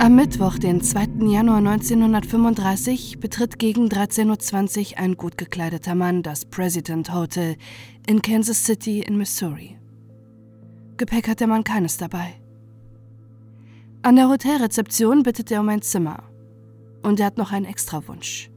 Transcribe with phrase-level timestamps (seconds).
[0.00, 1.26] Am Mittwoch, den 2.
[1.28, 7.56] Januar 1935, betritt gegen 13.20 Uhr ein gut gekleideter Mann das President Hotel
[8.06, 9.76] in Kansas City in Missouri.
[10.98, 12.34] Gepäck hat der Mann keines dabei.
[14.02, 16.22] An der Hotelrezeption bittet er um ein Zimmer.
[17.02, 18.50] Und er hat noch einen Extrawunsch.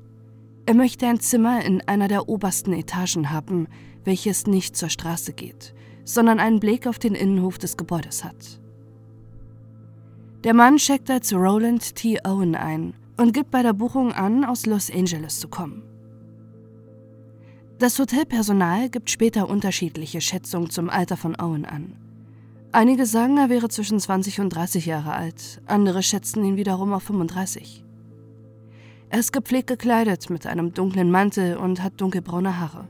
[0.68, 3.68] Er möchte ein Zimmer in einer der obersten Etagen haben,
[4.04, 5.74] welches nicht zur Straße geht,
[6.06, 8.61] sondern einen Blick auf den Innenhof des Gebäudes hat.
[10.44, 12.18] Der Mann checkt als Roland T.
[12.26, 15.84] Owen ein und gibt bei der Buchung an, aus Los Angeles zu kommen.
[17.78, 21.96] Das Hotelpersonal gibt später unterschiedliche Schätzungen zum Alter von Owen an.
[22.72, 27.04] Einige sagen, er wäre zwischen 20 und 30 Jahre alt, andere schätzen ihn wiederum auf
[27.04, 27.84] 35.
[29.10, 32.88] Er ist gepflegt gekleidet mit einem dunklen Mantel und hat dunkelbraune Haare.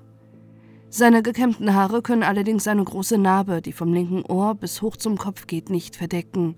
[0.89, 5.17] Seine gekämmten Haare können allerdings eine große Narbe, die vom linken Ohr bis hoch zum
[5.17, 6.55] Kopf geht, nicht verdecken,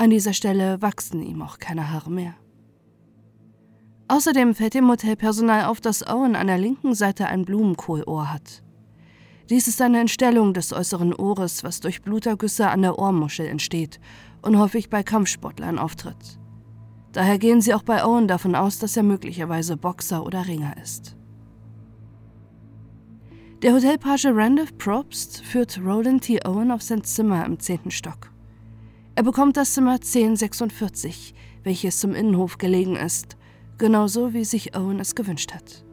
[0.00, 2.34] an dieser Stelle wachsen ihm auch keine Haare mehr.
[4.08, 8.62] Außerdem fällt dem Hotelpersonal auf, dass Owen an der linken Seite ein Blumenkohlohr hat.
[9.50, 14.00] Dies ist eine Entstellung des äußeren Ohres, was durch Blutergüsse an der Ohrmuschel entsteht
[14.40, 16.38] und häufig bei Kampfsportlern auftritt.
[17.12, 21.14] Daher gehen sie auch bei Owen davon aus, dass er möglicherweise Boxer oder Ringer ist.
[23.60, 26.40] Der Hotelpage Randolph Probst führt Roland T.
[26.46, 28.29] Owen auf sein Zimmer im zehnten Stock.
[29.14, 33.36] Er bekommt das Zimmer 1046, welches zum Innenhof gelegen ist,
[33.78, 35.84] genauso wie sich Owen es gewünscht hat.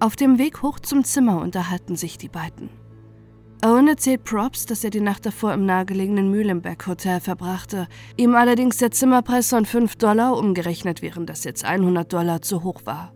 [0.00, 2.68] Auf dem Weg hoch zum Zimmer unterhalten sich die beiden.
[3.64, 7.88] Owen erzählt Props, dass er die Nacht davor im nahegelegenen Mühlenberg Hotel verbrachte,
[8.18, 12.82] ihm allerdings der Zimmerpreis von 5 Dollar, umgerechnet wären das jetzt 100 Dollar, zu hoch
[12.84, 13.13] war.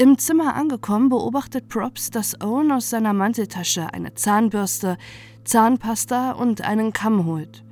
[0.00, 4.96] Im Zimmer angekommen beobachtet Props, dass Owen aus seiner Manteltasche eine Zahnbürste,
[5.42, 7.64] Zahnpasta und einen Kamm holt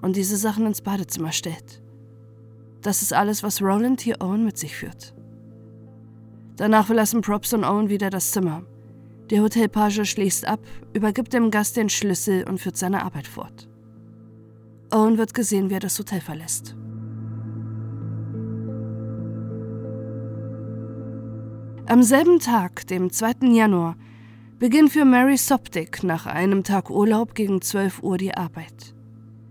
[0.00, 1.82] und diese Sachen ins Badezimmer stellt.
[2.80, 5.14] Das ist alles, was Roland hier Owen mit sich führt.
[6.56, 8.62] Danach verlassen Props und Owen wieder das Zimmer.
[9.28, 10.60] Der Hotelpage schließt ab,
[10.94, 13.68] übergibt dem Gast den Schlüssel und führt seine Arbeit fort.
[14.90, 16.74] Owen wird gesehen, wie er das Hotel verlässt.
[21.88, 23.46] Am selben Tag, dem 2.
[23.52, 23.96] Januar,
[24.58, 28.92] beginnt für Mary Soptic nach einem Tag Urlaub gegen 12 Uhr die Arbeit.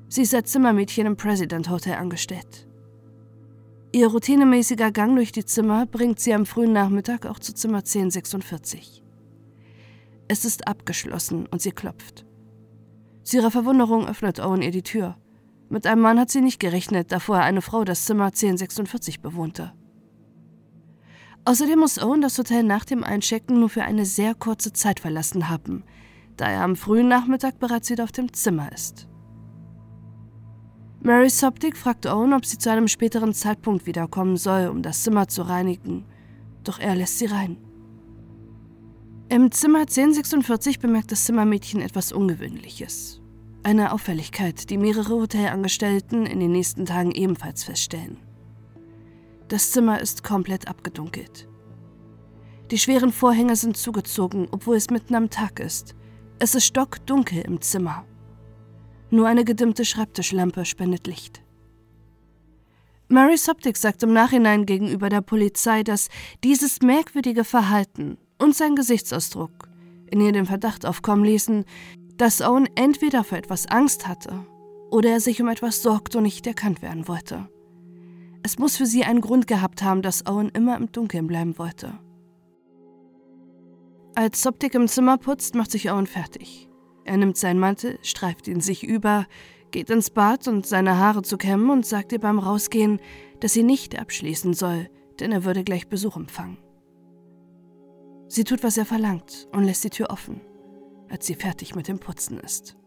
[0.09, 2.67] Sie ist als Zimmermädchen im President Hotel angestellt.
[3.93, 9.01] Ihr routinemäßiger Gang durch die Zimmer bringt sie am frühen Nachmittag auch zu Zimmer 1046.
[10.27, 12.25] Es ist abgeschlossen und sie klopft.
[13.23, 15.15] Zu ihrer Verwunderung öffnet Owen ihr die Tür.
[15.69, 19.71] Mit einem Mann hat sie nicht gerechnet, da vorher eine Frau das Zimmer 1046 bewohnte.
[21.47, 25.47] Außerdem muss Owen das Hotel nach dem Einchecken nur für eine sehr kurze Zeit verlassen
[25.47, 25.83] haben,
[26.37, 29.07] da er am frühen Nachmittag bereits wieder auf dem Zimmer ist.
[31.01, 35.27] Mary Soptic fragt Owen, ob sie zu einem späteren Zeitpunkt wiederkommen soll, um das Zimmer
[35.27, 36.03] zu reinigen,
[36.63, 37.57] doch er lässt sie rein.
[39.29, 43.21] Im Zimmer 1046 bemerkt das Zimmermädchen etwas Ungewöhnliches.
[43.61, 48.17] Eine Auffälligkeit, die mehrere Hotelangestellten in den nächsten Tagen ebenfalls feststellen.
[49.47, 51.47] Das Zimmer ist komplett abgedunkelt.
[52.71, 55.95] Die schweren Vorhänge sind zugezogen, obwohl es mitten am Tag ist.
[56.39, 58.05] Es ist stockdunkel im Zimmer.
[59.11, 61.43] Nur eine gedimmte Schreibtischlampe spendet Licht.
[63.07, 66.09] Mary Soptic sagt im Nachhinein gegenüber der Polizei, dass
[66.43, 69.69] dieses merkwürdige Verhalten und sein Gesichtsausdruck
[70.09, 71.65] in ihr den Verdacht aufkommen ließen,
[72.17, 74.45] dass Owen entweder für etwas Angst hatte
[74.89, 77.47] oder er sich um etwas sorgte und nicht erkannt werden wollte.
[78.45, 81.97] Es muss für sie einen Grund gehabt haben, dass Owen immer im Dunkeln bleiben wollte.
[84.13, 86.69] Als Soptik im Zimmer putzt, macht sich Owen fertig.
[87.05, 89.25] Er nimmt seinen Mantel, streift ihn sich über,
[89.71, 92.99] geht ins Bad, um seine Haare zu kämmen und sagt ihr beim Rausgehen,
[93.39, 96.59] dass sie nicht abschließen soll, denn er würde gleich Besuch empfangen.
[98.27, 100.39] Sie tut, was er verlangt und lässt die Tür offen,
[101.09, 102.77] als sie fertig mit dem Putzen ist.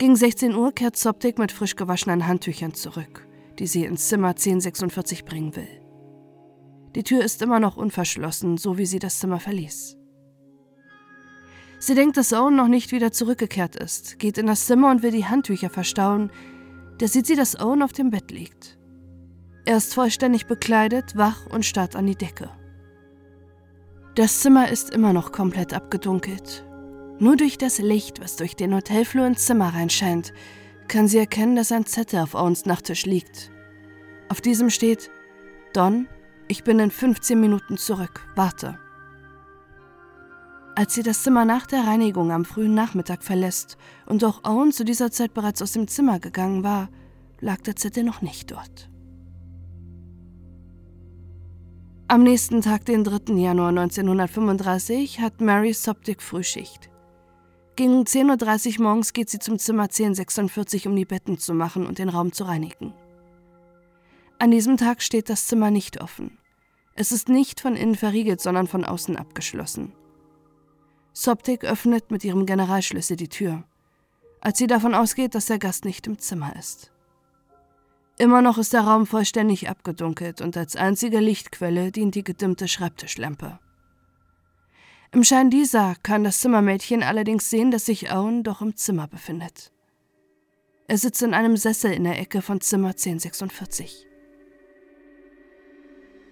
[0.00, 3.28] Gegen 16 Uhr kehrt Soptik mit frisch gewaschenen Handtüchern zurück,
[3.60, 5.68] die sie ins Zimmer 1046 bringen will.
[6.96, 9.96] Die Tür ist immer noch unverschlossen, so wie sie das Zimmer verließ.
[11.78, 15.12] Sie denkt, dass Owen noch nicht wieder zurückgekehrt ist, geht in das Zimmer und will
[15.12, 16.30] die Handtücher verstauen.
[16.98, 18.78] Da sieht sie, dass Owen auf dem Bett liegt.
[19.66, 22.50] Er ist vollständig bekleidet, wach und starrt an die Decke.
[24.14, 26.66] Das Zimmer ist immer noch komplett abgedunkelt.
[27.18, 30.32] Nur durch das Licht, was durch den Hotelflur ins Zimmer reinscheint,
[30.88, 33.49] kann sie erkennen, dass ein Zettel auf Owens Nachttisch liegt.
[34.30, 35.10] Auf diesem steht:
[35.72, 36.06] Don,
[36.46, 38.28] ich bin in 15 Minuten zurück.
[38.36, 38.78] Warte.
[40.76, 44.84] Als sie das Zimmer nach der Reinigung am frühen Nachmittag verlässt und auch Owen zu
[44.84, 46.88] dieser Zeit bereits aus dem Zimmer gegangen war,
[47.40, 48.88] lag der Zettel noch nicht dort.
[52.06, 53.34] Am nächsten Tag, den 3.
[53.34, 56.88] Januar 1935, hat Mary Soptic Frühschicht.
[57.74, 61.98] Gegen 10.30 Uhr morgens geht sie zum Zimmer 1046, um die Betten zu machen und
[61.98, 62.94] den Raum zu reinigen.
[64.40, 66.38] An diesem Tag steht das Zimmer nicht offen.
[66.94, 69.92] Es ist nicht von innen verriegelt, sondern von außen abgeschlossen.
[71.12, 73.64] Soptik öffnet mit ihrem Generalschlüssel die Tür,
[74.40, 76.90] als sie davon ausgeht, dass der Gast nicht im Zimmer ist.
[78.16, 83.58] Immer noch ist der Raum vollständig abgedunkelt und als einzige Lichtquelle dient die gedimmte Schreibtischlampe.
[85.12, 89.70] Im Schein dieser kann das Zimmermädchen allerdings sehen, dass sich Owen doch im Zimmer befindet.
[90.88, 94.06] Er sitzt in einem Sessel in der Ecke von Zimmer 1046.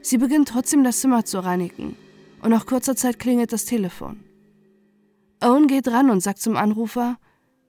[0.03, 1.97] Sie beginnt trotzdem das Zimmer zu reinigen
[2.43, 4.25] und nach kurzer Zeit klingelt das Telefon.
[5.41, 7.19] Owen geht ran und sagt zum Anrufer,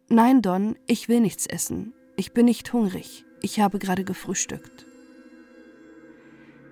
[0.08, 1.94] Nein, Don, ich will nichts essen.
[2.16, 3.26] Ich bin nicht hungrig.
[3.42, 4.88] Ich habe gerade gefrühstückt.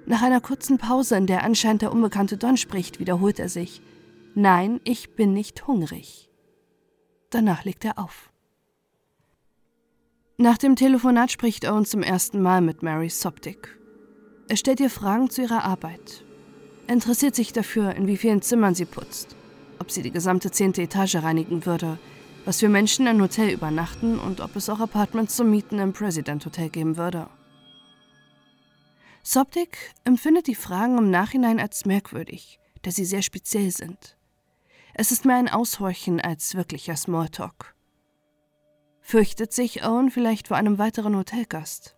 [0.07, 3.81] Nach einer kurzen Pause, in der anscheinend der unbekannte Don spricht, wiederholt er sich,
[4.33, 6.29] Nein, ich bin nicht hungrig.
[7.29, 8.31] Danach legt er auf.
[10.37, 13.76] Nach dem Telefonat spricht Owen zum ersten Mal mit Mary Soptic.
[14.49, 16.23] Er stellt ihr Fragen zu ihrer Arbeit.
[16.87, 19.35] Er interessiert sich dafür, in wie vielen Zimmern sie putzt,
[19.79, 21.99] ob sie die gesamte zehnte Etage reinigen würde,
[22.45, 26.45] was für Menschen im Hotel übernachten und ob es auch Apartments zum Mieten im President
[26.45, 27.27] Hotel geben würde.
[29.21, 34.17] Soptik empfindet die Fragen im Nachhinein als merkwürdig, da sie sehr speziell sind.
[34.93, 37.75] Es ist mehr ein Aushorchen als wirklicher Smalltalk.
[39.01, 41.96] Fürchtet sich Owen vielleicht vor einem weiteren Hotelgast?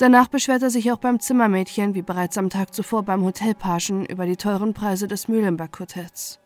[0.00, 4.24] Danach beschwert er sich auch beim Zimmermädchen, wie bereits am Tag zuvor beim Hotelpagen, über
[4.24, 6.40] die teuren Preise des Mühlenberg-Hotels.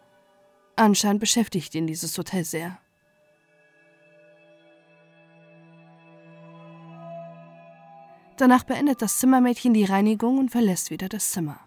[0.74, 2.76] Anscheinend beschäftigt ihn dieses Hotel sehr.
[8.38, 11.60] Danach beendet das Zimmermädchen die Reinigung und verlässt wieder das Zimmer.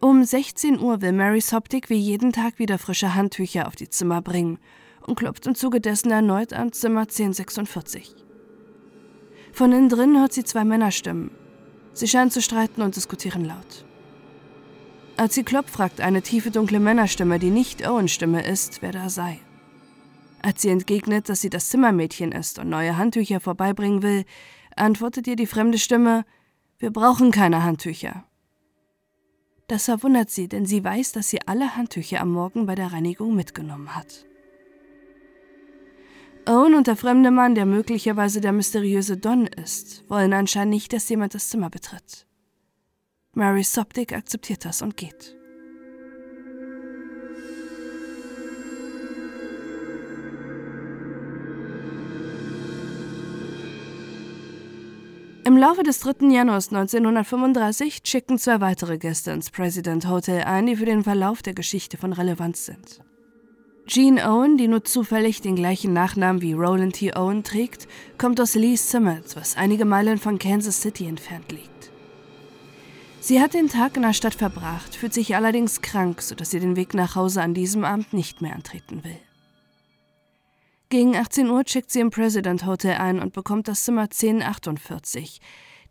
[0.00, 4.22] Um 16 Uhr will Mary Soptic wie jeden Tag wieder frische Handtücher auf die Zimmer
[4.22, 4.58] bringen
[5.06, 8.29] und klopft im Zuge dessen erneut an Zimmer 1046.
[9.52, 11.30] Von innen drin hört sie zwei Männerstimmen.
[11.92, 13.84] Sie scheinen zu streiten und diskutieren laut.
[15.16, 19.10] Als sie klopft, fragt eine tiefe, dunkle Männerstimme, die nicht Owens Stimme ist, wer da
[19.10, 19.38] sei.
[20.40, 24.24] Als sie entgegnet, dass sie das Zimmermädchen ist und neue Handtücher vorbeibringen will,
[24.76, 26.24] antwortet ihr die fremde Stimme,
[26.78, 28.24] wir brauchen keine Handtücher.
[29.68, 33.36] Das verwundert sie, denn sie weiß, dass sie alle Handtücher am Morgen bei der Reinigung
[33.36, 34.24] mitgenommen hat.
[36.46, 41.08] Owen und der fremde Mann, der möglicherweise der mysteriöse Don ist, wollen anscheinend nicht, dass
[41.08, 42.26] jemand das Zimmer betritt.
[43.34, 45.36] Mary Soptic akzeptiert das und geht.
[55.44, 56.28] Im Laufe des 3.
[56.28, 61.54] Januars 1935 schicken zwei weitere Gäste ins President Hotel ein, die für den Verlauf der
[61.54, 63.00] Geschichte von Relevanz sind.
[63.90, 67.12] Jean Owen, die nur zufällig den gleichen Nachnamen wie Roland T.
[67.16, 67.88] Owen trägt,
[68.18, 71.90] kommt aus Lee Summit, was einige Meilen von Kansas City entfernt liegt.
[73.18, 76.76] Sie hat den Tag in der Stadt verbracht, fühlt sich allerdings krank, sodass sie den
[76.76, 79.18] Weg nach Hause an diesem Abend nicht mehr antreten will.
[80.88, 85.40] Gegen 18 Uhr checkt sie im President Hotel ein und bekommt das Zimmer 1048.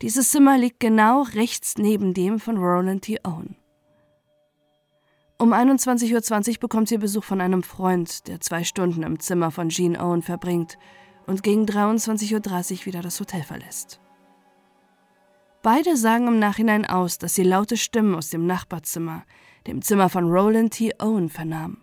[0.02, 3.20] Dieses Zimmer liegt genau rechts neben dem von Roland T.
[3.26, 3.58] Owen.
[5.42, 9.70] Um 21.20 Uhr bekommt sie Besuch von einem Freund, der zwei Stunden im Zimmer von
[9.70, 10.78] Jean Owen verbringt
[11.28, 14.02] und gegen 23.30 Uhr wieder das Hotel verlässt.
[15.62, 19.24] Beide sagen im Nachhinein aus, dass sie laute Stimmen aus dem Nachbarzimmer,
[19.66, 20.92] dem Zimmer von Roland T.
[21.00, 21.82] Owen, vernahmen.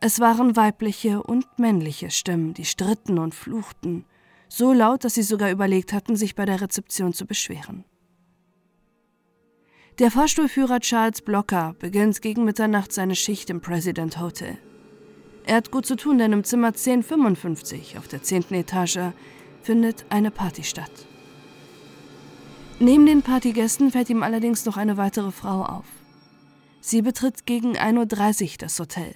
[0.00, 4.06] Es waren weibliche und männliche Stimmen, die stritten und fluchten,
[4.48, 7.84] so laut, dass sie sogar überlegt hatten, sich bei der Rezeption zu beschweren.
[9.98, 14.58] Der Fahrstuhlführer Charles Blocker beginnt gegen Mitternacht seine Schicht im President Hotel.
[15.46, 18.52] Er hat gut zu tun, denn im Zimmer 1055 auf der 10.
[18.52, 19.14] Etage
[19.62, 20.90] findet eine Party statt.
[22.78, 25.86] Neben den Partygästen fällt ihm allerdings noch eine weitere Frau auf.
[26.82, 29.14] Sie betritt gegen 1.30 Uhr das Hotel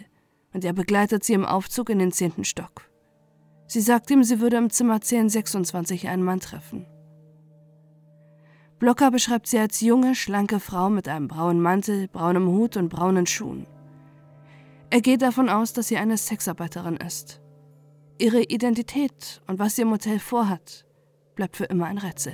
[0.55, 2.45] und er begleitet sie im Aufzug in den 10.
[2.45, 2.89] Stock.
[3.67, 6.87] Sie sagt ihm, sie würde im Zimmer 1026 einen Mann treffen.
[8.81, 13.27] Blocker beschreibt sie als junge, schlanke Frau mit einem braunen Mantel, braunem Hut und braunen
[13.27, 13.67] Schuhen.
[14.89, 17.43] Er geht davon aus, dass sie eine Sexarbeiterin ist.
[18.19, 20.87] Ihre Identität und was sie im Hotel vorhat,
[21.35, 22.33] bleibt für immer ein Rätsel.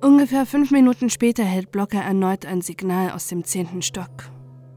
[0.00, 4.30] Ungefähr fünf Minuten später hält Blocker erneut ein Signal aus dem zehnten Stock.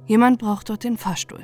[0.07, 1.43] Jemand braucht dort den Fahrstuhl.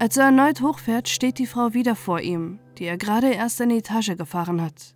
[0.00, 3.76] Als er erneut hochfährt, steht die Frau wieder vor ihm, die er gerade erst eine
[3.76, 4.94] Etage gefahren hat.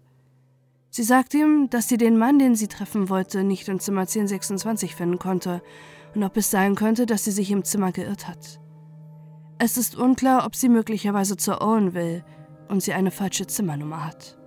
[0.91, 4.95] Sie sagt ihm, dass sie den Mann, den sie treffen wollte, nicht im Zimmer 1026
[4.95, 5.61] finden konnte
[6.15, 8.61] und ob es sein könnte, dass sie sich im Zimmer geirrt hat.
[9.59, 12.25] Es ist unklar, ob sie möglicherweise zur Owen will
[12.69, 14.39] und sie eine falsche Zimmernummer hat.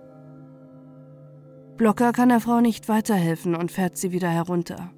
[1.76, 4.90] Blocker kann der Frau nicht weiterhelfen und fährt sie wieder herunter.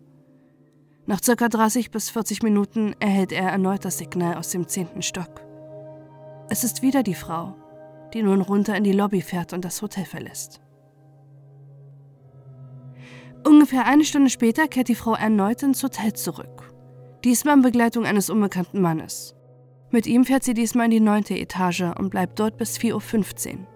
[1.06, 1.48] Nach ca.
[1.48, 5.47] 30 bis 40 Minuten erhält er erneut das Signal aus dem zehnten Stock.
[6.50, 7.54] Es ist wieder die Frau,
[8.14, 10.60] die nun runter in die Lobby fährt und das Hotel verlässt.
[13.46, 16.72] Ungefähr eine Stunde später kehrt die Frau erneut ins Hotel zurück.
[17.22, 19.34] Diesmal in Begleitung eines unbekannten Mannes.
[19.90, 23.66] Mit ihm fährt sie diesmal in die neunte Etage und bleibt dort bis 4.15 Uhr.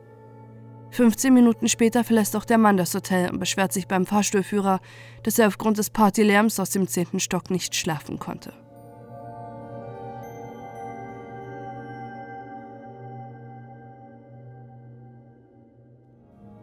[0.91, 4.81] 15 Minuten später verlässt auch der Mann das Hotel und beschwert sich beim Fahrstuhlführer,
[5.23, 8.53] dass er aufgrund des Partylärms aus dem zehnten Stock nicht schlafen konnte.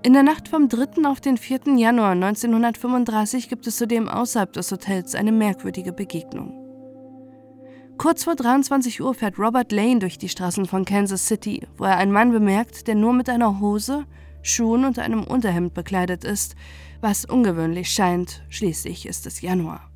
[0.01, 1.09] In der Nacht vom 3.
[1.09, 1.75] auf den 4.
[1.75, 6.53] Januar 1935 gibt es zudem außerhalb des Hotels eine merkwürdige Begegnung.
[7.97, 11.97] Kurz vor 23 Uhr fährt Robert Lane durch die Straßen von Kansas City, wo er
[11.97, 14.05] einen Mann bemerkt, der nur mit einer Hose,
[14.41, 16.55] Schuhen und einem Unterhemd bekleidet ist,
[17.01, 19.91] was ungewöhnlich scheint, schließlich ist es Januar.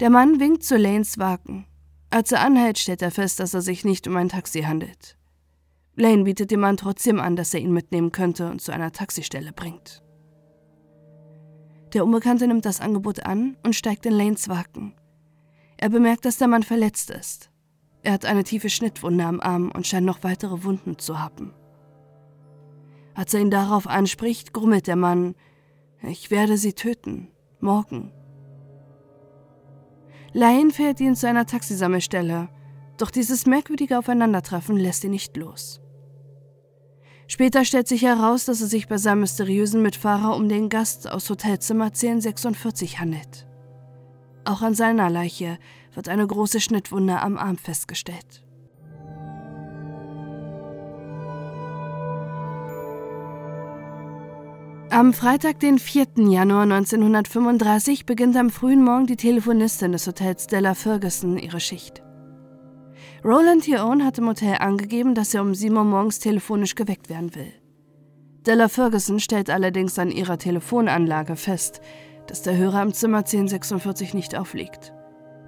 [0.00, 1.66] Der Mann winkt zu Lanes Wagen.
[2.10, 5.16] Als er anhält, stellt er fest, dass es sich nicht um ein Taxi handelt.
[5.96, 9.52] Lane bietet dem Mann trotzdem an, dass er ihn mitnehmen könnte und zu einer Taxistelle
[9.52, 10.02] bringt.
[11.94, 14.94] Der Unbekannte nimmt das Angebot an und steigt in Lanes Wagen.
[15.78, 17.50] Er bemerkt, dass der Mann verletzt ist.
[18.02, 21.54] Er hat eine tiefe Schnittwunde am Arm und scheint noch weitere Wunden zu haben.
[23.14, 25.34] Als er ihn darauf anspricht, grummelt der Mann,
[26.02, 27.28] ich werde sie töten,
[27.60, 28.12] morgen.
[30.34, 32.50] Lane fährt ihn zu einer Taxisammelstelle,
[32.98, 35.80] doch dieses merkwürdige Aufeinandertreffen lässt ihn nicht los.
[37.28, 41.28] Später stellt sich heraus, dass es sich bei seinem mysteriösen Mitfahrer um den Gast aus
[41.28, 43.46] Hotelzimmer 1046 handelt.
[44.44, 45.58] Auch an seiner Leiche
[45.94, 48.44] wird eine große Schnittwunde am Arm festgestellt.
[54.90, 56.06] Am Freitag, den 4.
[56.28, 62.05] Januar 1935, beginnt am frühen Morgen die Telefonistin des Hotels Stella Ferguson ihre Schicht.
[63.26, 67.34] Roland Theone hat im Hotel angegeben, dass er um 7 Uhr morgens telefonisch geweckt werden
[67.34, 67.52] will.
[68.46, 71.80] Della Ferguson stellt allerdings an ihrer Telefonanlage fest,
[72.28, 74.92] dass der Hörer im Zimmer 1046 nicht aufliegt.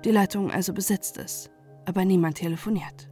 [0.04, 1.52] Die Leitung also besetzt ist,
[1.84, 3.08] aber niemand telefoniert.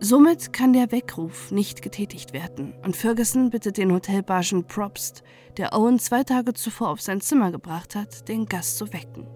[0.00, 5.22] Somit kann der Weckruf nicht getätigt werden und Ferguson bittet den Hotelbargen Probst,
[5.58, 9.26] der Owen zwei Tage zuvor auf sein Zimmer gebracht hat, den Gast zu wecken.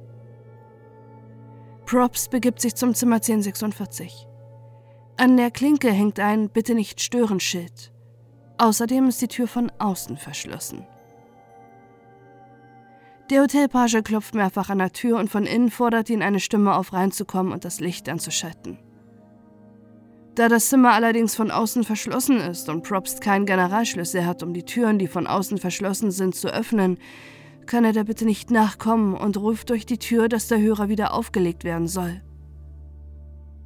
[1.87, 4.27] Props begibt sich zum Zimmer 1046.
[5.19, 7.93] An der Klinke hängt ein Bitte nicht stören Schild.
[8.59, 10.85] Außerdem ist die Tür von außen verschlossen.
[13.31, 16.93] Der Hotelpage klopft mehrfach an der Tür und von innen fordert ihn eine Stimme auf,
[16.93, 18.79] reinzukommen und das Licht anzuschalten.
[20.35, 24.65] Da das Zimmer allerdings von außen verschlossen ist und Probst keinen Generalschlüssel hat, um die
[24.65, 26.99] Türen, die von außen verschlossen sind, zu öffnen,
[27.67, 31.13] kann er da bitte nicht nachkommen und ruft durch die Tür, dass der Hörer wieder
[31.13, 32.23] aufgelegt werden soll.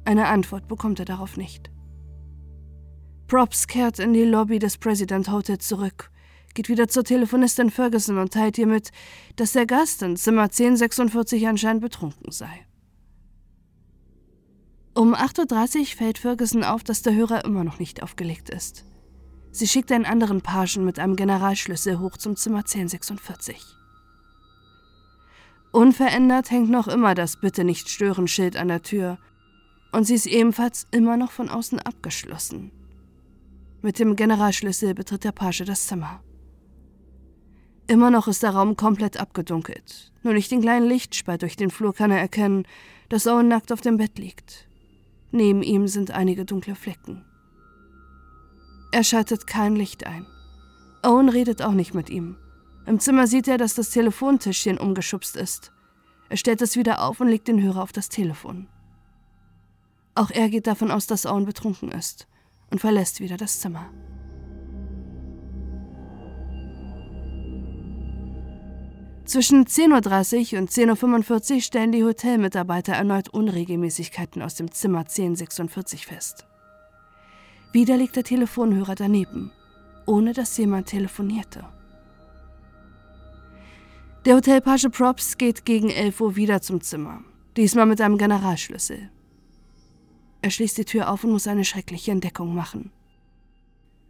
[0.05, 1.71] Eine Antwort bekommt er darauf nicht.
[3.27, 6.11] Props kehrt in die Lobby des President Hotel zurück,
[6.53, 8.91] geht wieder zur Telefonistin Ferguson und teilt ihr mit,
[9.37, 12.65] dass der Gast in Zimmer 1046 anscheinend betrunken sei.
[14.93, 18.83] Um 8.30 Uhr fällt Ferguson auf, dass der Hörer immer noch nicht aufgelegt ist.
[19.51, 23.80] Sie schickt einen anderen Pagen mit einem Generalschlüssel hoch zum Zimmer 1046.
[25.71, 29.17] Unverändert hängt noch immer das Bitte nicht stören Schild an der Tür
[29.93, 32.71] und sie ist ebenfalls immer noch von außen abgeschlossen.
[33.81, 36.21] Mit dem Generalschlüssel betritt der Page das Zimmer.
[37.87, 40.13] Immer noch ist der Raum komplett abgedunkelt.
[40.23, 42.65] Nur durch den kleinen Lichtspalt durch den Flur kann er erkennen,
[43.09, 44.69] dass Owen nackt auf dem Bett liegt.
[45.31, 47.25] Neben ihm sind einige dunkle Flecken.
[48.91, 50.25] Er schaltet kein Licht ein.
[51.03, 52.37] Owen redet auch nicht mit ihm.
[52.85, 55.71] Im Zimmer sieht er, dass das Telefontischchen umgeschubst ist.
[56.29, 58.67] Er stellt es wieder auf und legt den Hörer auf das Telefon.
[60.15, 62.27] Auch er geht davon aus, dass Owen betrunken ist
[62.69, 63.89] und verlässt wieder das Zimmer.
[69.25, 76.05] Zwischen 10.30 Uhr und 10.45 Uhr stellen die Hotelmitarbeiter erneut Unregelmäßigkeiten aus dem Zimmer 1046
[76.05, 76.45] fest.
[77.71, 79.53] Wieder liegt der Telefonhörer daneben,
[80.05, 81.63] ohne dass jemand telefonierte.
[84.23, 87.23] Der Hotelpage Props geht gegen 11 Uhr wieder zum Zimmer,
[87.57, 89.09] diesmal mit einem Generalschlüssel.
[90.43, 92.91] Er schließt die Tür auf und muss eine schreckliche Entdeckung machen.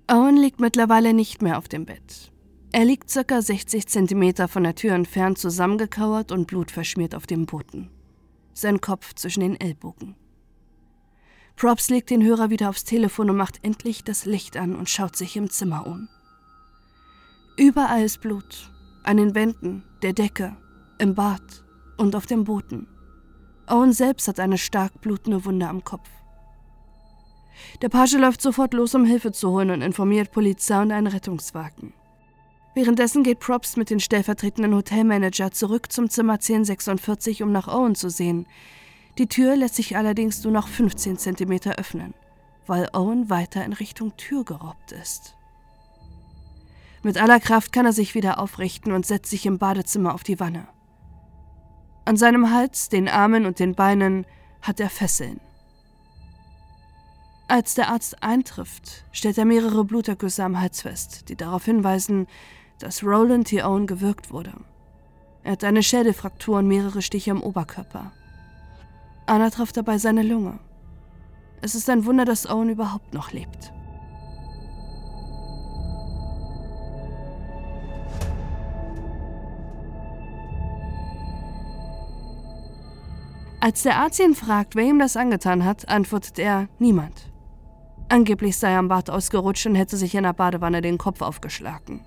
[0.09, 2.33] Owen liegt mittlerweile nicht mehr auf dem Bett.
[2.73, 3.41] Er liegt ca.
[3.41, 7.89] 60 cm von der Tür entfernt zusammengekauert und blutverschmiert auf dem Boden.
[8.53, 10.15] Sein Kopf zwischen den Ellbogen.
[11.55, 15.15] Props legt den Hörer wieder aufs Telefon und macht endlich das Licht an und schaut
[15.15, 16.09] sich im Zimmer um.
[17.55, 18.71] Überall ist Blut.
[19.03, 20.55] An den Wänden, der Decke,
[20.99, 21.63] im Bad
[21.97, 22.87] und auf dem Boden.
[23.67, 26.09] Owen selbst hat eine stark blutende Wunde am Kopf.
[27.81, 31.93] Der Page läuft sofort los, um Hilfe zu holen und informiert Polizei und einen Rettungswagen.
[32.75, 38.09] Währenddessen geht Props mit dem stellvertretenden Hotelmanager zurück zum Zimmer 1046, um nach Owen zu
[38.09, 38.47] sehen.
[39.17, 42.13] Die Tür lässt sich allerdings nur noch 15 cm öffnen,
[42.67, 45.35] weil Owen weiter in Richtung Tür gerobbt ist.
[47.03, 50.39] Mit aller Kraft kann er sich wieder aufrichten und setzt sich im Badezimmer auf die
[50.39, 50.67] Wanne.
[52.05, 54.25] An seinem Hals, den Armen und den Beinen
[54.61, 55.39] hat er Fesseln.
[57.47, 62.27] Als der Arzt eintrifft, stellt er mehrere Blutergüsse am Hals fest, die darauf hinweisen,
[62.79, 63.63] dass Roland T.
[63.63, 64.53] Owen gewürgt wurde.
[65.43, 68.11] Er hat eine Schädelfraktur und mehrere Stiche im Oberkörper.
[69.25, 70.59] Anna trifft dabei seine Lunge.
[71.61, 73.73] Es ist ein Wunder, dass Owen überhaupt noch lebt.
[83.63, 87.31] Als der Arzt ihn fragt, wer ihm das angetan hat, antwortet er niemand.
[88.09, 92.01] Angeblich sei er am Bad ausgerutscht und hätte sich in der Badewanne den Kopf aufgeschlagen.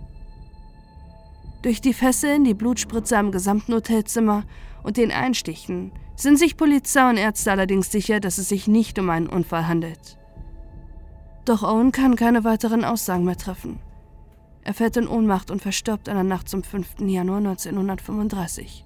[1.62, 4.42] Durch die Fesseln, die Blutspritze am gesamten Hotelzimmer
[4.82, 9.08] und den Einstichen sind sich Polizei und Ärzte allerdings sicher, dass es sich nicht um
[9.08, 10.18] einen Unfall handelt.
[11.44, 13.78] Doch Owen kann keine weiteren Aussagen mehr treffen.
[14.64, 17.00] Er fällt in Ohnmacht und verstirbt in der Nacht zum 5.
[17.00, 18.84] Januar 1935.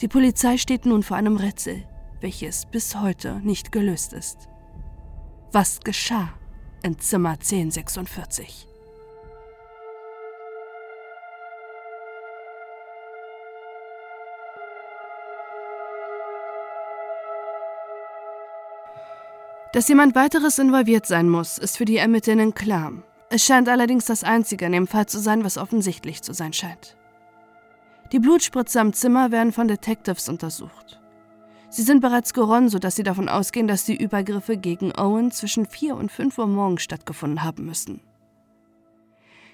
[0.00, 1.84] Die Polizei steht nun vor einem Rätsel,
[2.20, 4.48] welches bis heute nicht gelöst ist.
[5.52, 6.30] Was geschah
[6.82, 8.66] in Zimmer 1046?
[19.72, 22.92] Dass jemand weiteres involviert sein muss, ist für die Ermittlerinnen klar.
[23.28, 26.96] Es scheint allerdings das Einzige in dem Fall zu sein, was offensichtlich zu sein scheint.
[28.12, 31.00] Die Blutspritze am Zimmer werden von Detectives untersucht.
[31.68, 35.94] Sie sind bereits geronnen, sodass sie davon ausgehen, dass die Übergriffe gegen Owen zwischen 4
[35.94, 38.00] und 5 Uhr morgens stattgefunden haben müssen.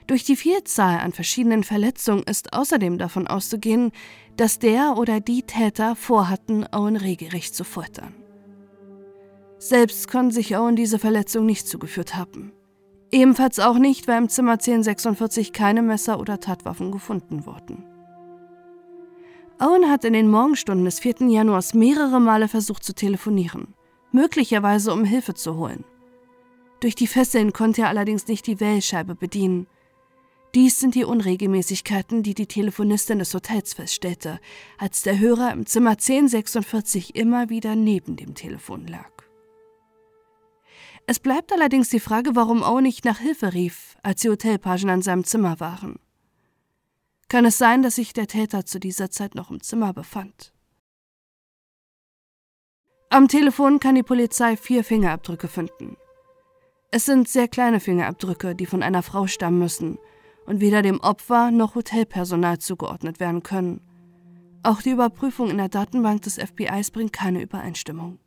[0.07, 3.91] Durch die Vielzahl an verschiedenen Verletzungen ist außerdem davon auszugehen,
[4.37, 8.15] dass der oder die Täter vorhatten, Owen regelrecht zu foltern.
[9.59, 12.53] Selbst konnte sich Owen diese Verletzung nicht zugeführt haben.
[13.11, 17.85] Ebenfalls auch nicht, weil im Zimmer 1046 keine Messer oder Tatwaffen gefunden wurden.
[19.59, 21.29] Owen hat in den Morgenstunden des 4.
[21.29, 23.75] Januars mehrere Male versucht zu telefonieren,
[24.13, 25.85] möglicherweise um Hilfe zu holen.
[26.81, 29.67] Durch die Fesseln konnte er allerdings nicht die Wählscheibe bedienen.
[30.55, 34.41] Dies sind die Unregelmäßigkeiten, die die Telefonistin des Hotels feststellte,
[34.77, 39.11] als der Hörer im Zimmer 1046 immer wieder neben dem Telefon lag.
[41.07, 45.03] Es bleibt allerdings die Frage, warum Owen nicht nach Hilfe rief, als die Hotelpagen an
[45.03, 45.99] seinem Zimmer waren.
[47.29, 50.53] Kann es sein, dass sich der Täter zu dieser Zeit noch im Zimmer befand?
[53.11, 55.97] Am Telefon kann die Polizei vier Fingerabdrücke finden.
[56.91, 59.99] Es sind sehr kleine Fingerabdrücke, die von einer Frau stammen müssen
[60.47, 63.81] und weder dem Opfer noch Hotelpersonal zugeordnet werden können.
[64.63, 68.19] Auch die Überprüfung in der Datenbank des FBIs bringt keine Übereinstimmung.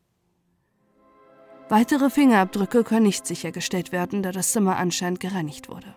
[1.69, 5.95] Weitere Fingerabdrücke können nicht sichergestellt werden, da das Zimmer anscheinend gereinigt wurde.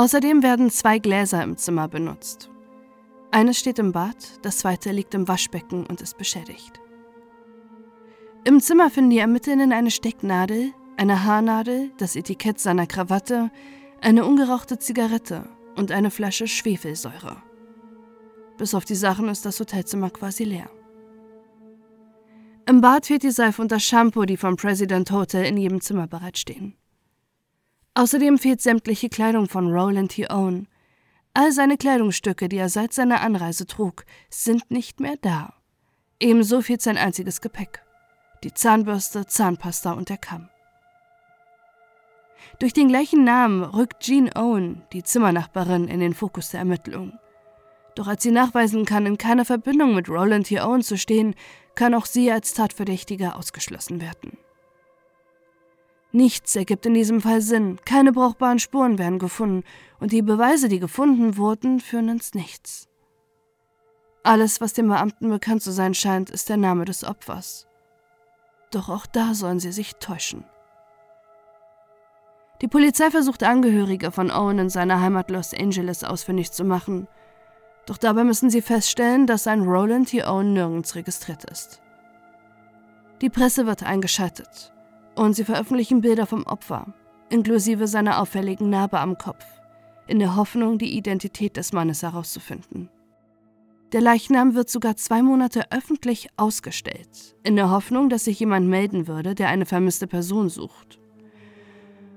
[0.00, 2.48] Außerdem werden zwei Gläser im Zimmer benutzt.
[3.32, 6.80] Eines steht im Bad, das zweite liegt im Waschbecken und ist beschädigt.
[8.44, 13.50] Im Zimmer finden die Ermittlerinnen eine Stecknadel, eine Haarnadel, das Etikett seiner Krawatte,
[14.00, 17.36] eine ungerauchte Zigarette und eine Flasche Schwefelsäure.
[18.56, 20.70] Bis auf die Sachen ist das Hotelzimmer quasi leer.
[22.64, 26.06] Im Bad fehlt die Seife und das Shampoo, die vom President Hotel in jedem Zimmer
[26.06, 26.79] bereitstehen.
[28.00, 30.26] Außerdem fehlt sämtliche Kleidung von Roland T.
[30.30, 30.68] Owen.
[31.34, 35.52] All seine Kleidungsstücke, die er seit seiner Anreise trug, sind nicht mehr da.
[36.18, 37.82] Ebenso fehlt sein einziges Gepäck.
[38.42, 40.48] Die Zahnbürste, Zahnpasta und der Kamm.
[42.58, 47.12] Durch den gleichen Namen rückt Jean Owen, die Zimmernachbarin, in den Fokus der Ermittlung.
[47.96, 50.58] Doch als sie nachweisen kann, in keiner Verbindung mit Roland T.
[50.58, 51.34] Owen zu stehen,
[51.74, 54.38] kann auch sie als Tatverdächtige ausgeschlossen werden.
[56.12, 59.62] Nichts ergibt in diesem Fall Sinn, keine brauchbaren Spuren werden gefunden
[60.00, 62.88] und die Beweise, die gefunden wurden, führen ins Nichts.
[64.24, 67.68] Alles, was dem Beamten bekannt zu sein scheint, ist der Name des Opfers.
[68.72, 70.44] Doch auch da sollen sie sich täuschen.
[72.60, 77.08] Die Polizei versucht Angehörige von Owen in seiner Heimat Los Angeles ausfindig zu machen,
[77.86, 80.24] doch dabei müssen sie feststellen, dass sein Roland T.
[80.24, 81.80] Owen nirgends registriert ist.
[83.22, 84.72] Die Presse wird eingeschaltet
[85.14, 86.94] und sie veröffentlichen Bilder vom Opfer,
[87.28, 89.44] inklusive seiner auffälligen Narbe am Kopf,
[90.06, 92.88] in der Hoffnung, die Identität des Mannes herauszufinden.
[93.92, 99.08] Der Leichnam wird sogar zwei Monate öffentlich ausgestellt, in der Hoffnung, dass sich jemand melden
[99.08, 101.00] würde, der eine vermisste Person sucht.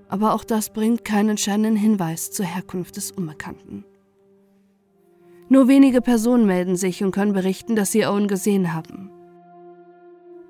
[0.07, 3.85] Aber auch das bringt keinen entscheidenden Hinweis zur Herkunft des Unbekannten.
[5.49, 9.09] Nur wenige Personen melden sich und können berichten, dass sie Owen gesehen haben.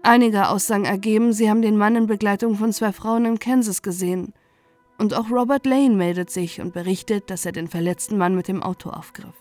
[0.05, 4.33] Einige Aussagen ergeben, sie haben den Mann in Begleitung von zwei Frauen in Kansas gesehen.
[4.97, 8.61] Und auch Robert Lane meldet sich und berichtet, dass er den verletzten Mann mit dem
[8.61, 9.33] Auto aufgriff.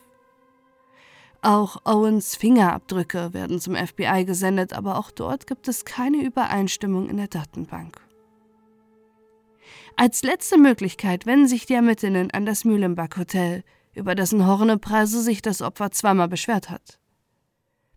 [1.43, 7.17] Auch Owens Fingerabdrücke werden zum FBI gesendet, aber auch dort gibt es keine Übereinstimmung in
[7.17, 8.01] der Datenbank.
[9.97, 15.43] Als letzte Möglichkeit wenden sich die Ermittlerinnen an das Mühlenbach Hotel, über dessen Hornepreise sich
[15.43, 17.01] das Opfer zweimal beschwert hat.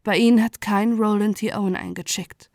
[0.04, 1.54] Bei ihnen hat kein Roland T.
[1.54, 2.50] Owen eingecheckt.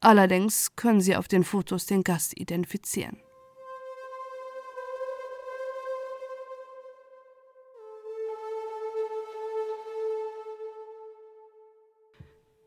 [0.00, 3.18] Allerdings können sie auf den Fotos den Gast identifizieren.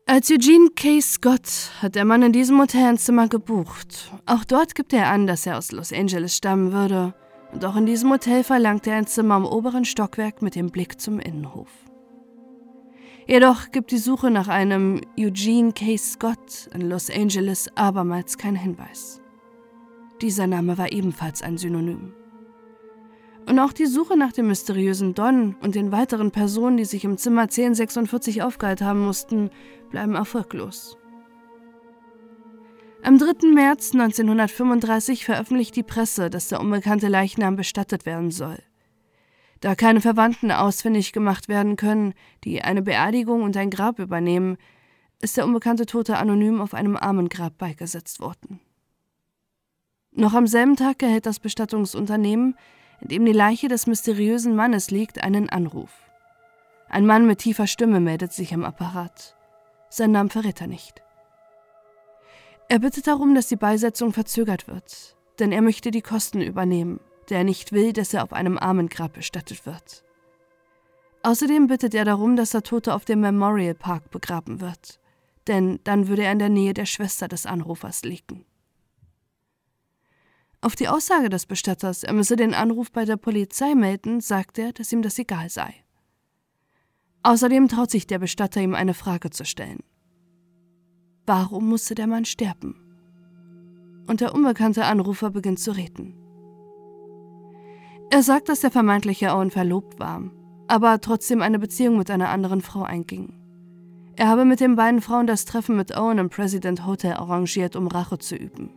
[0.04, 1.00] Als Eugene K.
[1.00, 4.12] Scott hat der Mann in diesem Hotel ein Zimmer gebucht.
[4.26, 7.14] Auch dort gibt er an, dass er aus Los Angeles stammen würde.
[7.52, 11.00] Und auch in diesem Hotel verlangt er ein Zimmer im oberen Stockwerk mit dem Blick
[11.00, 11.70] zum Innenhof.
[13.26, 15.96] Jedoch gibt die Suche nach einem Eugene K.
[15.96, 19.20] Scott in Los Angeles abermals keinen Hinweis.
[20.20, 22.14] Dieser Name war ebenfalls ein Synonym.
[23.48, 27.16] Und auch die Suche nach dem mysteriösen Don und den weiteren Personen, die sich im
[27.16, 29.50] Zimmer 1046 aufgehalten haben mussten,
[29.90, 30.96] bleiben erfolglos.
[33.02, 33.48] Am 3.
[33.52, 38.58] März 1935 veröffentlicht die Presse, dass der unbekannte Leichnam bestattet werden soll.
[39.62, 42.12] Da keine Verwandten ausfindig gemacht werden können,
[42.44, 44.58] die eine Beerdigung und ein Grab übernehmen,
[45.20, 48.60] ist der unbekannte Tote anonym auf einem Armengrab beigesetzt worden.
[50.10, 52.54] Noch am selben Tag erhält das Bestattungsunternehmen
[53.02, 55.90] in dem die Leiche des mysteriösen Mannes liegt, einen Anruf.
[56.88, 59.36] Ein Mann mit tiefer Stimme meldet sich am Apparat.
[59.90, 61.02] Sein Name verrät er nicht.
[62.68, 67.00] Er bittet darum, dass die Beisetzung verzögert wird, denn er möchte die Kosten übernehmen,
[67.32, 70.04] da er nicht will, dass er auf einem Armengrab bestattet wird.
[71.22, 75.00] Außerdem bittet er darum, dass der Tote auf dem Memorial Park begraben wird,
[75.46, 78.44] denn dann würde er in der Nähe der Schwester des Anrufers liegen.
[80.60, 84.72] Auf die Aussage des Bestatters, er müsse den Anruf bei der Polizei melden, sagt er,
[84.72, 85.74] dass ihm das egal sei.
[87.22, 89.80] Außerdem traut sich der Bestatter, ihm eine Frage zu stellen.
[91.24, 92.76] Warum musste der Mann sterben?
[94.06, 96.21] Und der unbekannte Anrufer beginnt zu reden.
[98.12, 100.22] Er sagt, dass der vermeintliche Owen verlobt war,
[100.68, 103.32] aber trotzdem eine Beziehung mit einer anderen Frau einging.
[104.16, 107.86] Er habe mit den beiden Frauen das Treffen mit Owen im President Hotel arrangiert, um
[107.86, 108.68] Rache zu üben.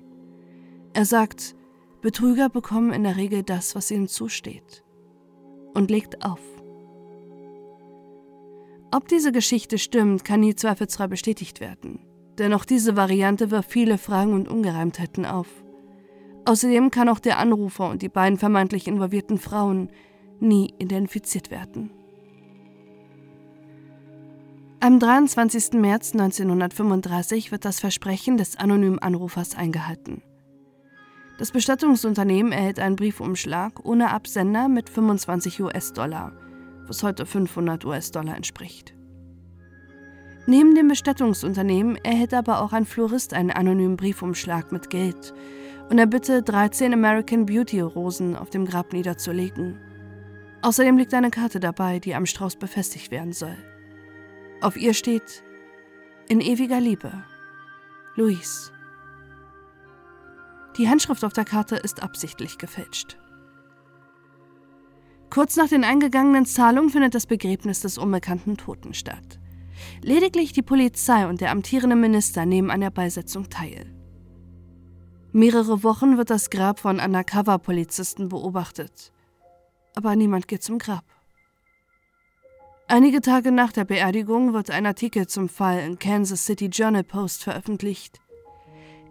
[0.93, 1.53] Er sagt,
[2.01, 4.85] Betrüger bekommen in der Regel das, was ihnen zusteht.
[5.73, 6.39] Und legt auf.
[8.89, 11.99] Ob diese Geschichte stimmt, kann nie zweifelsfrei bestätigt werden.
[12.37, 15.64] Denn auch diese Variante wirft viele Fragen und Ungereimtheiten auf.
[16.45, 19.89] Außerdem kann auch der Anrufer und die beiden vermeintlich involvierten Frauen
[20.39, 21.91] nie identifiziert werden.
[24.79, 25.73] Am 23.
[25.73, 30.21] März 1935 wird das Versprechen des anonymen Anrufers eingehalten.
[31.39, 36.33] Das Bestattungsunternehmen erhält einen Briefumschlag ohne Absender mit 25 US-Dollar,
[36.85, 38.93] was heute 500 US-Dollar entspricht.
[40.45, 45.33] Neben dem Bestattungsunternehmen erhält aber auch ein Florist einen anonymen Briefumschlag mit Geld
[45.89, 49.79] und er bitte 13 American Beauty Rosen auf dem Grab niederzulegen.
[50.61, 53.55] Außerdem liegt eine Karte dabei, die am Strauß befestigt werden soll.
[54.61, 55.43] Auf ihr steht
[56.27, 57.11] In ewiger Liebe,
[58.15, 58.71] Louise.
[60.77, 63.17] Die Handschrift auf der Karte ist absichtlich gefälscht.
[65.29, 69.39] Kurz nach den eingegangenen Zahlungen findet das Begräbnis des unbekannten Toten statt.
[70.01, 73.94] Lediglich die Polizei und der amtierende Minister nehmen an der Beisetzung teil.
[75.35, 79.11] Mehrere Wochen wird das Grab von Undercover-Polizisten beobachtet,
[79.93, 81.03] aber niemand geht zum Grab.
[82.87, 87.43] Einige Tage nach der Beerdigung wird ein Artikel zum Fall in Kansas City Journal Post
[87.43, 88.21] veröffentlicht,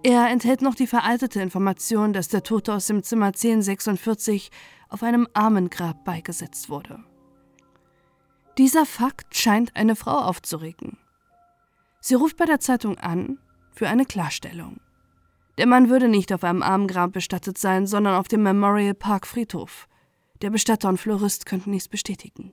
[0.02, 4.50] Er enthält noch die veraltete Information, dass der Tote aus dem Zimmer 1046
[4.88, 7.04] auf einem Armengrab beigesetzt wurde.
[8.56, 10.96] Dieser Fakt scheint eine Frau aufzuregen.
[12.00, 13.38] Sie ruft bei der Zeitung an
[13.72, 14.80] für eine Klarstellung.
[15.58, 19.88] Der Mann würde nicht auf einem Armengrab bestattet sein, sondern auf dem Memorial Park Friedhof.
[20.42, 22.52] Der Bestatter und Florist könnten dies bestätigen.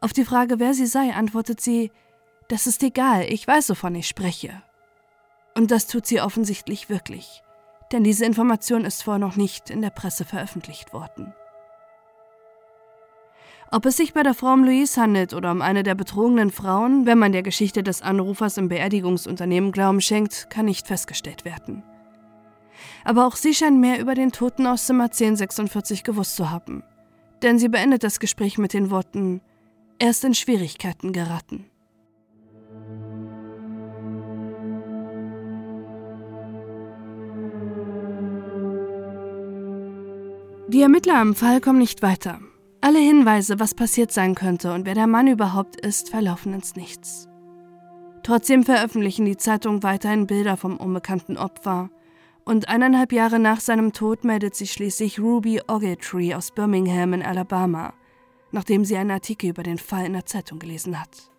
[0.00, 1.90] Auf die Frage, wer sie sei, antwortet sie,
[2.48, 4.62] das ist egal, ich weiß, wovon ich spreche.
[5.54, 7.42] Und das tut sie offensichtlich wirklich,
[7.92, 11.34] denn diese Information ist vorher noch nicht in der Presse veröffentlicht worden.
[13.72, 17.06] Ob es sich bei der Frau um Louise handelt oder um eine der betrogenen Frauen,
[17.06, 21.84] wenn man der Geschichte des Anrufers im Beerdigungsunternehmen Glauben schenkt, kann nicht festgestellt werden.
[23.04, 26.82] Aber auch sie scheint mehr über den Toten aus Zimmer 1046 gewusst zu haben.
[27.42, 29.40] Denn sie beendet das Gespräch mit den Worten:
[30.00, 31.66] Er ist in Schwierigkeiten geraten.
[40.66, 42.40] Die Ermittler am Fall kommen nicht weiter.
[42.82, 47.28] Alle Hinweise, was passiert sein könnte und wer der Mann überhaupt ist, verlaufen ins Nichts.
[48.22, 51.90] Trotzdem veröffentlichen die Zeitungen weiterhin Bilder vom unbekannten Opfer.
[52.44, 57.92] Und eineinhalb Jahre nach seinem Tod meldet sich schließlich Ruby Ogletree aus Birmingham in Alabama,
[58.50, 61.30] nachdem sie einen Artikel über den Fall in der Zeitung gelesen hat.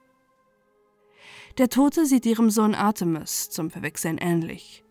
[1.58, 4.86] Der Tote sieht ihrem Sohn Artemis zum Verwechseln ähnlich.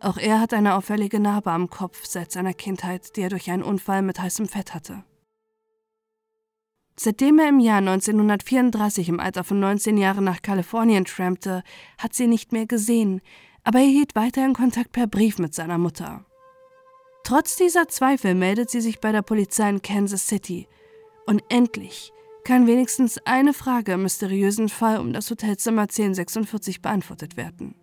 [0.00, 3.62] Auch er hat eine auffällige Narbe am Kopf seit seiner Kindheit, die er durch einen
[3.62, 5.04] Unfall mit heißem Fett hatte.
[6.96, 11.62] Seitdem er im Jahr 1934 im Alter von 19 Jahren nach Kalifornien trampte,
[11.98, 13.20] hat sie nicht mehr gesehen,
[13.64, 16.24] aber er hielt weiterhin Kontakt per Brief mit seiner Mutter.
[17.24, 20.68] Trotz dieser Zweifel meldet sie sich bei der Polizei in Kansas City.
[21.26, 22.12] Und endlich
[22.44, 27.76] kann wenigstens eine Frage im mysteriösen Fall um das Hotelzimmer 1046 beantwortet werden.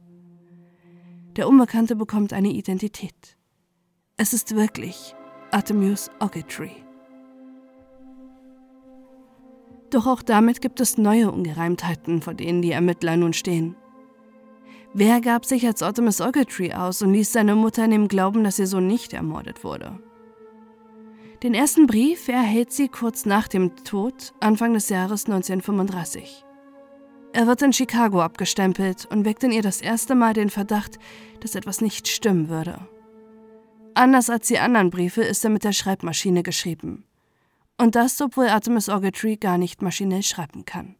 [1.38, 3.38] Der Unbekannte bekommt eine Identität.
[4.17, 5.15] Es ist wirklich
[5.52, 6.88] Artemius Ogletree.
[9.91, 13.75] Doch auch damit gibt es neue Ungereimtheiten, vor denen die Ermittler nun stehen.
[14.93, 18.60] Wer gab sich als Artemis Ogletree aus und ließ seine Mutter in dem Glauben, dass
[18.60, 19.99] ihr Sohn nicht ermordet wurde?
[21.43, 26.43] Den ersten Brief erhält sie kurz nach dem Tod, Anfang des Jahres 1935.
[27.32, 30.97] Er wird in Chicago abgestempelt und weckt in ihr das erste Mal den Verdacht,
[31.39, 32.80] dass etwas nicht stimmen würde.
[33.93, 37.06] Anders als die anderen Briefe ist er mit der Schreibmaschine geschrieben.
[37.79, 40.97] Und das, obwohl Artemis Ogletree gar nicht maschinell schreiben kann.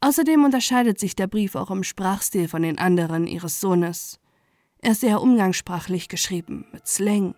[0.00, 4.20] Außerdem unterscheidet sich der Brief auch im Sprachstil von den anderen ihres Sohnes.
[4.80, 7.34] Er ist sehr umgangssprachlich geschrieben, mit Slang.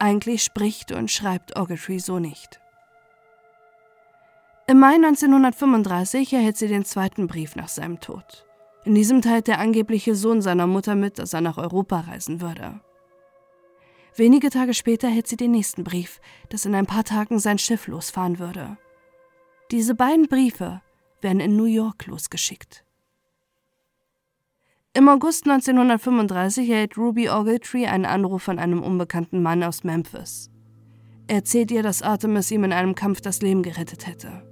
[0.00, 2.60] Eigentlich spricht und schreibt Ogletree so nicht.
[4.66, 8.46] Im Mai 1935 erhält sie den zweiten Brief nach seinem Tod.
[8.84, 12.80] In diesem teilt der angebliche Sohn seiner Mutter mit, dass er nach Europa reisen würde.
[14.16, 17.88] Wenige Tage später erhält sie den nächsten Brief, dass in ein paar Tagen sein Schiff
[17.88, 18.76] losfahren würde.
[19.72, 20.82] Diese beiden Briefe
[21.20, 22.84] werden in New York losgeschickt.
[24.92, 30.50] Im August 1935 erhält Ruby Ogletree einen Anruf von einem unbekannten Mann aus Memphis.
[31.26, 34.46] Er erzählt ihr, dass Artemis ihm in einem Kampf das Leben gerettet hätte.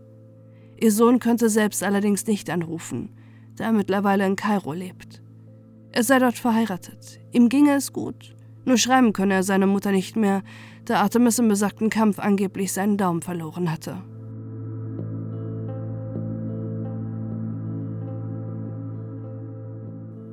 [0.81, 3.16] Ihr Sohn könnte selbst allerdings nicht anrufen,
[3.55, 5.22] da er mittlerweile in Kairo lebt.
[5.92, 10.16] Er sei dort verheiratet, ihm ginge es gut, nur schreiben könne er seine Mutter nicht
[10.16, 10.42] mehr,
[10.85, 14.03] da Artemis im besagten Kampf angeblich seinen Daumen verloren hatte.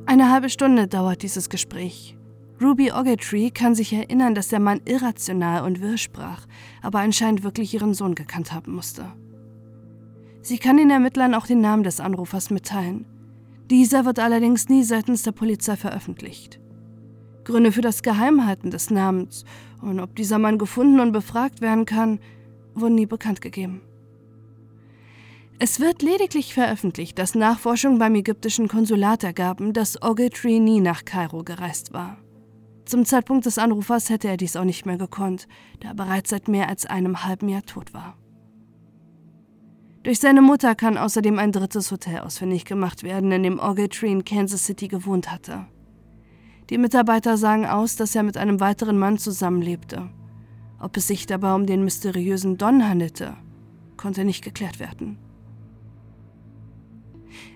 [0.05, 2.17] Eine halbe Stunde dauert dieses Gespräch.
[2.61, 6.45] Ruby Ogletree kann sich erinnern, dass der Mann irrational und wirr sprach,
[6.81, 9.05] aber anscheinend wirklich ihren Sohn gekannt haben musste.
[10.41, 13.05] Sie kann den Ermittlern auch den Namen des Anrufers mitteilen.
[13.69, 16.59] Dieser wird allerdings nie seitens der Polizei veröffentlicht.
[17.49, 19.43] Gründe für das Geheimhalten des Namens
[19.81, 22.19] und ob dieser Mann gefunden und befragt werden kann,
[22.75, 23.81] wurden nie bekannt gegeben.
[25.57, 31.43] Es wird lediglich veröffentlicht, dass Nachforschungen beim ägyptischen Konsulat ergaben, dass Ogletree nie nach Kairo
[31.43, 32.17] gereist war.
[32.85, 35.47] Zum Zeitpunkt des Anrufers hätte er dies auch nicht mehr gekonnt,
[35.79, 38.15] da er bereits seit mehr als einem halben Jahr tot war.
[40.03, 44.23] Durch seine Mutter kann außerdem ein drittes Hotel ausfindig gemacht werden, in dem Ogletree in
[44.23, 45.65] Kansas City gewohnt hatte.
[46.69, 50.09] Die Mitarbeiter sagen aus, dass er mit einem weiteren Mann zusammenlebte.
[50.79, 53.35] Ob es sich dabei um den mysteriösen Don handelte,
[53.97, 55.17] konnte nicht geklärt werden.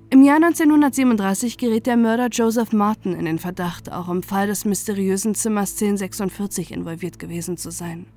[0.10, 4.66] Im Jahr 1937 gerät der Mörder Joseph Martin in den Verdacht, auch im Fall des
[4.66, 8.08] mysteriösen Zimmers 1046 involviert gewesen zu sein.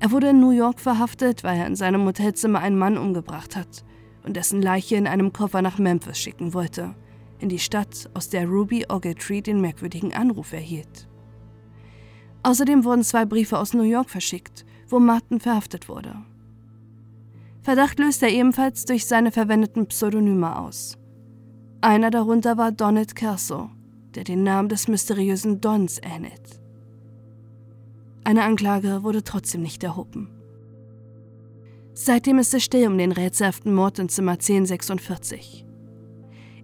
[0.00, 3.84] Er wurde in New York verhaftet, weil er in seinem Hotelzimmer einen Mann umgebracht hat
[4.24, 6.94] und dessen Leiche in einem Koffer nach Memphis schicken wollte,
[7.40, 11.08] in die Stadt, aus der Ruby Ogletree den merkwürdigen Anruf erhielt.
[12.42, 16.14] Außerdem wurden zwei Briefe aus New York verschickt, wo Martin verhaftet wurde.
[17.62, 20.96] Verdacht löst er ebenfalls durch seine verwendeten Pseudonyme aus.
[21.80, 23.70] Einer darunter war Donnet Kelso,
[24.14, 26.60] der den Namen des mysteriösen Dons ähnelt.
[28.24, 30.30] Eine Anklage wurde trotzdem nicht erhoben.
[31.94, 35.67] Seitdem ist es still um den rätselhaften Mord in Zimmer 1046.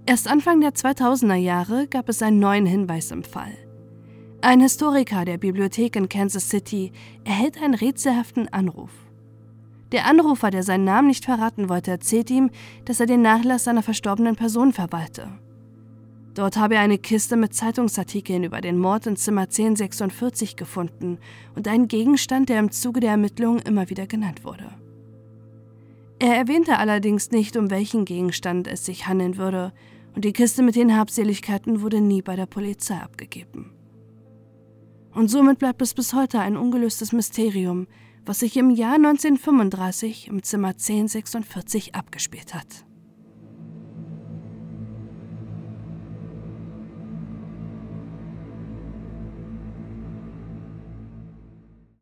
[0.06, 3.56] Erst Anfang der 2000er Jahre gab es einen neuen Hinweis im Fall.
[4.42, 6.92] Ein Historiker der Bibliothek in Kansas City
[7.24, 8.90] erhält einen rätselhaften Anruf.
[9.92, 12.50] Der Anrufer, der seinen Namen nicht verraten wollte, erzählt ihm,
[12.84, 15.28] dass er den Nachlass seiner verstorbenen Person verwalte.
[16.34, 21.16] Dort habe er eine Kiste mit Zeitungsartikeln über den Mord in Zimmer 1046 gefunden
[21.54, 24.68] und einen Gegenstand, der im Zuge der Ermittlungen immer wieder genannt wurde.
[26.18, 29.72] Er erwähnte allerdings nicht, um welchen Gegenstand es sich handeln würde,
[30.14, 33.72] und die Kiste mit den Habseligkeiten wurde nie bei der Polizei abgegeben.
[35.12, 37.86] Und somit bleibt es bis heute ein ungelöstes Mysterium,
[38.24, 42.84] was sich im Jahr 1935 im Zimmer 1046 abgespielt hat.